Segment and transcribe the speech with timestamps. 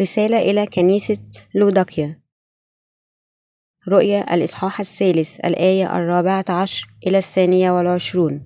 [0.00, 1.16] رسالة إلى كنيسة
[1.54, 2.20] لوداكيا.
[3.88, 8.44] رؤيا الإصحاح الثالث الآية الرابعة عشر إلى الثانية والعشرون.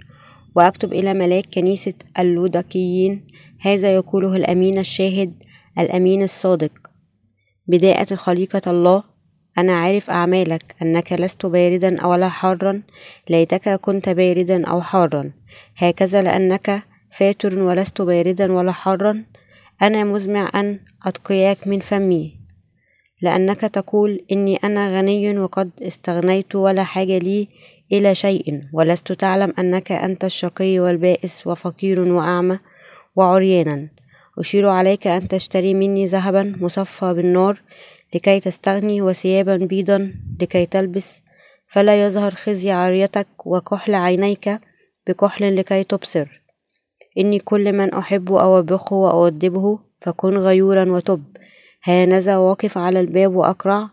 [0.56, 3.26] وأكتب إلى ملاك كنيسة اللودكيين
[3.60, 5.42] هذا يقوله الأمين الشاهد
[5.78, 6.90] الأمين الصادق.
[7.66, 9.02] بداية خليقة الله
[9.58, 12.82] أنا عارف أعمالك أنك لست باردا ولا حارا
[13.30, 15.32] ليتك كنت باردا أو حارا.
[15.76, 19.24] هكذا لأنك فاتر ولست باردا ولا حارا
[19.82, 22.46] أنا مزمع أن أتقياك من فمي
[23.22, 27.48] لأنك تقول إني أنا غني وقد استغنيت ولا حاجة لي
[27.92, 32.58] إلى شيء ولست تعلم أنك أنت الشقي والبائس وفقير وأعمى
[33.16, 33.88] وعريانا.
[34.38, 37.62] أشير عليك أن تشتري مني ذهبا مصفى بالنار
[38.14, 41.22] لكي تستغني وثيابا بيضا لكي تلبس.
[41.66, 44.60] فلا يظهر خزي عاريتك وكحل عينيك
[45.06, 46.45] بكحل لكي تبصر.
[47.18, 51.24] إني كل من أحب أوبخه وأؤدبه فكن غيورا وتب.
[51.84, 53.88] هانذا واقف على الباب وأقرع.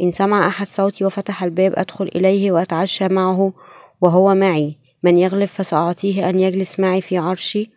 [0.00, 3.52] إن سمع أحد صوتي وفتح الباب أدخل إليه وأتعشى معه
[4.00, 4.76] وهو معي.
[5.02, 7.70] من يغلب فسأعطيه أن يجلس معي في عرشي.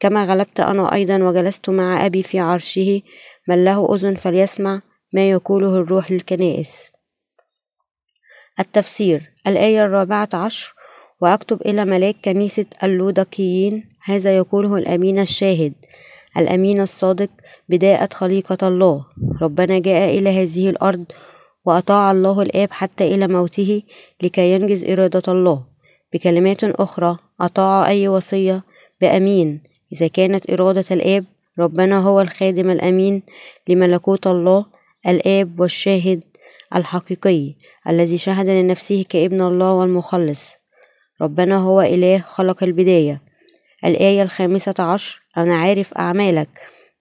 [0.00, 3.02] كما غلبت أنا أيضا وجلست مع أبي في عرشه.
[3.48, 4.80] من له أذن فليسمع
[5.12, 6.90] ما يقوله الروح للكنائس.
[8.60, 9.32] التفسير.
[9.46, 10.74] الآية الرابعة عشر.
[11.22, 13.84] وأكتب إلى ملاك كنيسة اللودكيين.
[14.04, 15.72] هذا يقوله الأمين الشاهد.
[16.36, 17.30] الأمين الصادق
[17.68, 19.04] بداية خليقة الله.
[19.42, 21.04] ربنا جاء إلى هذه الأرض
[21.64, 23.82] وأطاع الله الآب حتى إلى موته
[24.22, 25.62] لكي ينجز إرادة الله.
[26.12, 28.64] بكلمات أخرى أطاع أي وصية
[29.00, 29.60] بأمين.
[29.92, 31.24] إذا كانت إرادة الآب
[31.58, 33.22] ربنا هو الخادم الأمين
[33.68, 34.66] لملكوت الله
[35.06, 36.20] الآب والشاهد
[36.74, 37.54] الحقيقي
[37.88, 40.61] الذي شهد لنفسه كابن الله والمخلص.
[41.22, 43.20] ربنا هو إله خلق البداية.
[43.84, 46.48] الآية الخامسة عشر أنا عارف أعمالك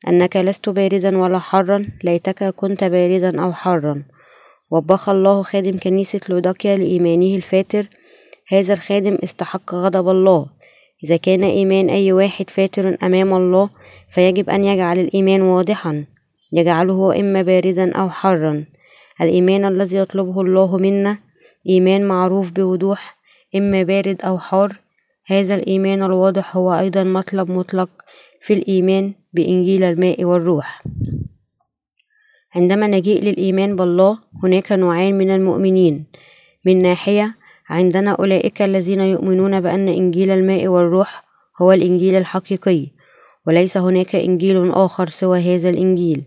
[0.08, 4.04] أنك لست باردا ولا حارا ليتك كنت باردا أو حارا
[4.72, 7.88] وبخ الله خادم كنيسة لوداكيا لإيمانه الفاتر.
[8.48, 10.46] هذا الخادم استحق غضب الله.
[11.04, 13.70] إذا كان إيمان أي واحد فاتر أمام الله
[14.10, 16.06] فيجب أن يجعل الإيمان واضحا.
[16.54, 18.66] يجعله إما باردا أو حارا
[19.22, 21.18] الإيمان الذي يطلبه الله منا
[21.70, 23.21] إيمان معروف بوضوح.
[23.56, 24.76] إما بارد أو حار.
[25.26, 27.90] هذا الإيمان الواضح هو أيضا مطلب مطلق
[28.42, 30.84] في الإيمان بإنجيل الماء والروح.
[32.56, 36.06] عندما نجيء للإيمان بالله هناك نوعان من المؤمنين.
[36.66, 37.36] من ناحية
[37.70, 41.24] عندنا أولئك الذين يؤمنون بأن إنجيل الماء والروح
[41.62, 42.88] هو الإنجيل الحقيقي
[43.48, 46.24] وليس هناك إنجيل آخر سوى هذا الإنجيل.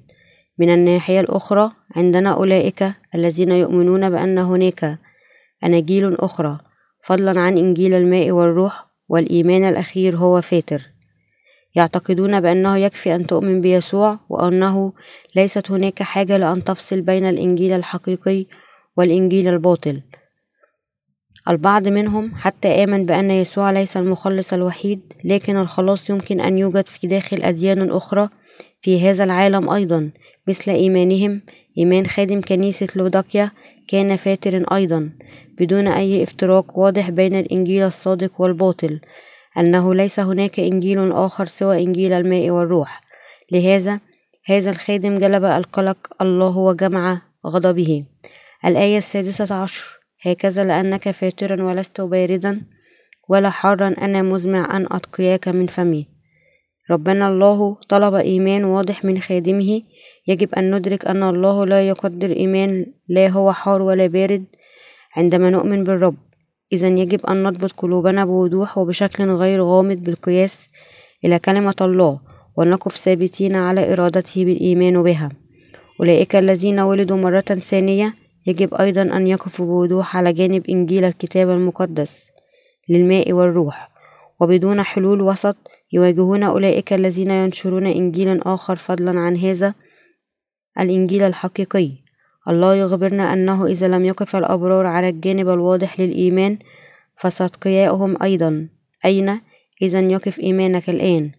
[0.59, 4.99] من الناحية الأخرى عندنا أولئك الذين يؤمنون بأن هناك
[5.65, 6.59] أناجيل أخرى.
[7.04, 10.82] فضلا عن إنجيل الماء والروح والإيمان الأخير هو فاتر.
[11.75, 14.92] يعتقدون بأنه يكفي أن تؤمن بيسوع وأنه
[15.37, 18.47] ليست هناك حاجة لأن تفصل بين الإنجيل الحقيقي
[18.97, 20.00] والإنجيل الباطل.
[21.48, 27.06] البعض منهم حتى آمن بأن يسوع ليس المخلص الوحيد لكن الخلاص يمكن أن يوجد في
[27.06, 28.28] داخل أديان أخرى
[28.81, 30.10] في هذا العالم أيضا
[30.48, 31.41] مثل إيمانهم.
[31.78, 33.50] إيمان خادم كنيسة لوداكيا
[33.89, 35.11] كان فاتر أيضا
[35.59, 39.00] بدون أي افتراق واضح بين الإنجيل الصادق والباطل
[39.59, 43.00] أنه ليس هناك إنجيل آخر سوى إنجيل الماء والروح.
[43.53, 44.00] لهذا
[44.47, 48.05] هذا الخادم جلب القلق الله وجمع غضبه.
[48.65, 49.84] الآية السادسة عشر
[50.22, 52.62] هكذا لأنك فاترا ولست باردا
[53.28, 56.09] ولا حارا أنا مزمع أن أتقياك من فمي.
[56.91, 59.83] ربنا الله طلب إيمان واضح من خادمه
[60.27, 64.45] يجب أن ندرك أن الله لا يقدر إيمان لا هو حار ولا بارد
[65.17, 66.17] عندما نؤمن بالرب.
[66.73, 70.69] إذا يجب أن نضبط قلوبنا بوضوح وبشكل غير غامض بالقياس
[71.25, 72.21] إلى كلمة الله
[72.57, 75.29] ونقف ثابتين على إرادته بالإيمان بها.
[76.01, 78.15] أولئك الذين ولدوا مرة ثانية
[78.47, 82.31] يجب أيضا أن يقفوا بوضوح على جانب إنجيل الكتاب المقدس
[82.89, 83.91] للماء والروح.
[84.41, 85.57] وبدون حلول وسط
[85.93, 89.75] يواجهون أولئك الذين ينشرون إنجيلا آخر فضلا عن هذا
[90.80, 91.91] الإنجيل الحقيقي.
[92.48, 96.59] الله يخبرنا أنه إذا لم يقف الأبرار على الجانب الواضح للإيمان
[97.16, 98.68] فستقياؤهم أيضا.
[99.04, 99.41] أين؟
[99.82, 101.30] إذا يقف إيمانك الآن.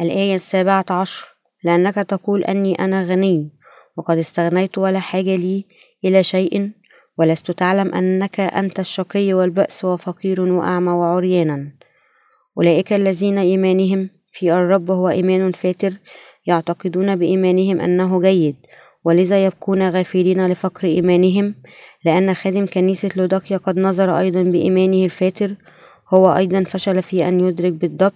[0.00, 1.34] الآية السابعة عشر.
[1.64, 3.50] لأنك تقول أني أنا غني
[3.96, 5.64] وقد استغنيت ولا حاجة لي
[6.04, 6.70] إلى شيء
[7.18, 11.72] ولست تعلم أنك أنت الشقي والبأس وفقير وأعمى وعريانا.
[12.56, 15.92] أولئك الذين إيمانهم في الرب هو إيمان فاتر
[16.46, 18.56] يعتقدون بإيمانهم أنه جيد
[19.04, 21.54] ولذا يبقون غافلين لفقر إيمانهم؟
[22.04, 25.54] لأن خادم كنيسة لوداكيا قد نظر أيضا بإيمانه الفاتر
[26.08, 28.14] هو أيضا فشل في أن يدرك بالضبط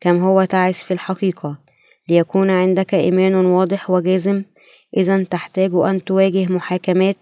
[0.00, 1.58] كم هو تعس في الحقيقة.
[2.08, 4.42] ليكون عندك إيمان واضح وجازم
[4.96, 7.16] إذا تحتاج أن تواجه محاكمات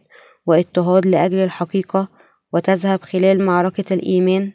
[0.46, 2.08] واضطهاد لأجل الحقيقة
[2.52, 4.52] وتذهب خلال معركة الإيمان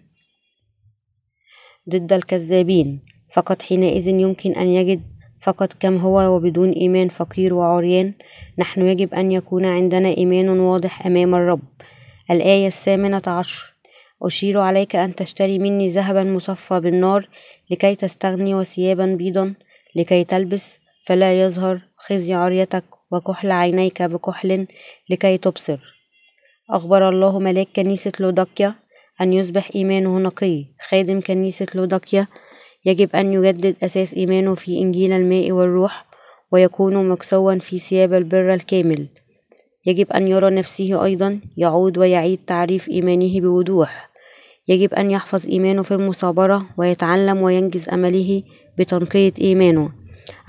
[1.90, 3.02] ضد الكذابين.
[3.34, 5.02] فقط حينئذ يمكن أن يجد
[5.42, 8.14] فقط كم هو وبدون إيمان فقير وعريان
[8.58, 11.62] نحن يجب أن يكون عندنا إيمان واضح أمام الرب.
[12.32, 13.74] الآية الثامنة عشر.
[14.22, 17.30] أشير عليك أن تشتري مني ذهبا مصفى بالنار
[17.70, 19.54] لكي تستغني وثيابا بيضا
[19.96, 24.68] لكي تلبس فلا يظهر خزي عريتك وكحل عينيك بكحل
[25.10, 25.80] لكي تبصر.
[26.70, 28.76] أخبر الله ملاك كنيسة لودكيا
[29.22, 30.66] أن يصبح إيمانه نقي.
[30.90, 32.28] خادم كنيسة لودكيا
[32.86, 36.06] يجب أن يجدد أساس إيمانه في إنجيل الماء والروح
[36.52, 39.08] ويكون مكسوا في ثياب البر الكامل.
[39.86, 44.10] يجب أن يرى نفسه أيضا يعود ويعيد تعريف إيمانه بوضوح.
[44.68, 48.44] يجب أن يحفظ إيمانه في المصابرة ويتعلم وينجز أمله
[48.78, 49.90] بتنقية إيمانه.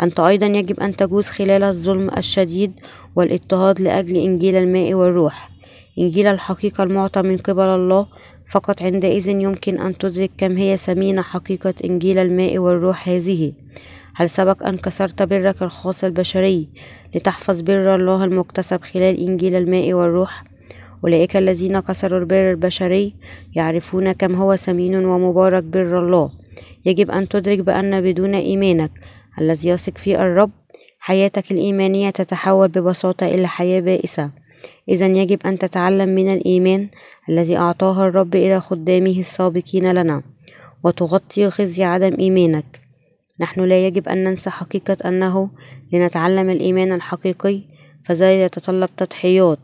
[0.02, 2.72] أنت أيضا يجب أن تجوز خلال الظلم الشديد
[3.16, 5.50] والاضطهاد لأجل إنجيل الماء والروح.
[5.98, 8.06] إنجيل الحقيقة المعطى من قبل الله
[8.46, 13.52] فقط عندئذ يمكن أن تدرك كم هي ثمينة حقيقة إنجيل الماء والروح هذه.
[14.14, 16.68] هل سبق أن كسرت برك الخاص البشري
[17.14, 20.44] لتحفظ بر الله المكتسب خلال إنجيل الماء والروح؟
[21.04, 23.14] أولئك الذين كسروا البر البشري
[23.54, 26.30] يعرفون كم هو ثمين ومبارك بر الله.
[26.84, 28.90] يجب أن تدرك بأن بدون إيمانك
[29.40, 30.50] الذي يثق في الرب
[30.98, 34.30] حياتك الإيمانية تتحول ببساطة إلى حياة بائسة.
[34.88, 36.88] إذا يجب أن تتعلم من الإيمان
[37.28, 40.22] الذي أعطاه الرب إلى خدامه السابقين لنا
[40.84, 42.80] وتغطي خزي عدم إيمانك.
[43.40, 45.50] نحن لا يجب أن ننسى حقيقة أنه
[45.92, 47.60] لنتعلم الإيمان الحقيقي
[48.04, 49.58] فذا يتطلب تضحيات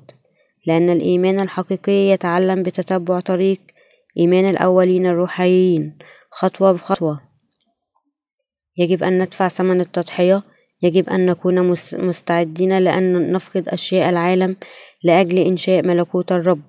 [0.67, 3.61] لأن الإيمان الحقيقي يتعلم بتتبع طريق
[4.19, 5.99] إيمان الأولين الروحيين
[6.31, 7.21] خطوة بخطوة.
[8.77, 10.43] يجب أن ندفع ثمن التضحية
[10.83, 14.57] يجب أن نكون مستعدين لأن نفقد أشياء العالم
[15.05, 16.63] لأجل إنشاء ملكوت الرب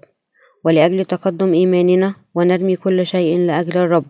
[0.65, 4.05] ولأجل تقدم إيماننا ونرمي كل شيء لأجل الرب.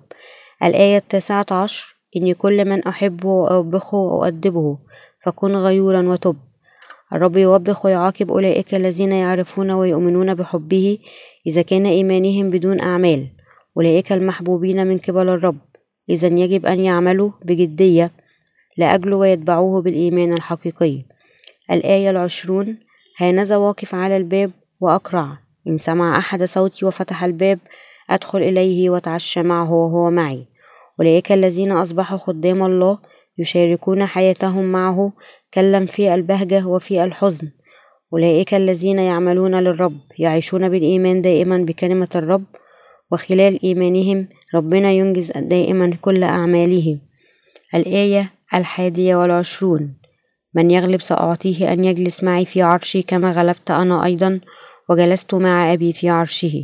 [0.64, 4.78] الآية التاسعة عشر إني كل من أحبه وأوبخه وأؤدبه
[5.20, 6.36] فكن غيورا وتب.
[7.14, 10.98] الرب يوبخ ويعاقب أولئك الذين يعرفون ويؤمنون بحبه
[11.48, 13.28] إذا كان إيمانهم بدون أعمال.
[13.78, 15.60] أولئك المحبوبين من قبل الرب
[16.10, 18.12] إذا يجب أن يعملوا بجدية.
[18.80, 21.06] لأجله ويتبعوه بالإيمان الحقيقي.
[21.72, 22.78] الآية العشرون
[23.18, 25.38] هانذا واقف على الباب وأقرع.
[25.68, 27.60] إن سمع أحد صوتي وفتح الباب
[28.10, 30.46] أدخل إليه وأتعشى معه وهو معي.
[31.00, 33.00] أولئك الذين أصبحوا خدام الله
[33.38, 35.14] يشاركون حياتهم معه
[35.54, 37.50] كلم في البهجة وفي الحزن.
[38.14, 42.44] أولئك الذين يعملون للرب يعيشون بالإيمان دائما بكلمة الرب
[43.12, 46.98] وخلال إيمانهم ربنا ينجز دائما كل أعماله.
[47.76, 49.94] الآية الحادية والعشرون.
[50.54, 54.40] من يغلب سأعطيه أن يجلس معي في عرشي كما غلبت أنا أيضا
[54.90, 56.64] وجلست مع أبي في عرشه.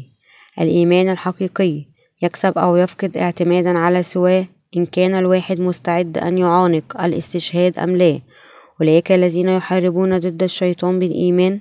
[0.62, 1.86] الإيمان الحقيقي
[2.22, 4.46] يكسب أو يفقد اعتمادا على سواه
[4.78, 8.20] إن كان الواحد مستعد أن يعانق الاستشهاد أم لا.
[8.82, 11.60] أولئك الذين يحاربون ضد الشيطان بالإيمان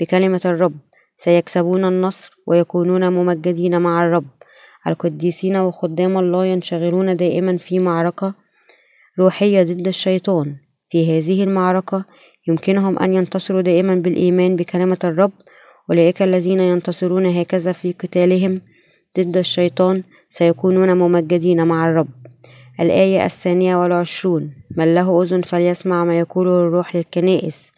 [0.00, 0.74] بكلمة الرب.
[1.16, 4.26] سيكسبون النصر ويكونون ممجدين مع الرب.
[4.86, 8.34] القديسين وخدام الله ينشغلون دائما في معركة
[9.18, 10.56] روحية ضد الشيطان.
[10.90, 12.04] في هذه المعركة
[12.48, 15.32] يمكنهم أن ينتصروا دائما بالإيمان بكلمة الرب
[15.90, 18.60] أولئك الذين ينتصرون هكذا في قتالهم
[19.18, 22.08] ضد الشيطان سيكونون ممجدين مع الرب.
[22.80, 27.72] الآية الثانية والعشرون من له أذن فليسمع ما يقوله الروح للكنائس.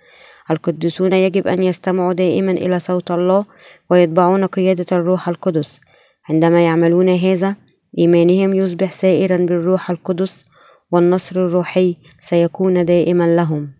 [0.51, 3.45] القديسون يجب أن يستمعوا دائما إلى صوت الله
[3.91, 5.81] ويتبعون قيادة الروح القدس.
[6.29, 7.57] عندما يعملون هذا
[7.99, 10.45] إيمانهم يصبح سائرا بالروح القدس
[10.93, 13.78] والنصر الروحي سيكون دائما لهم.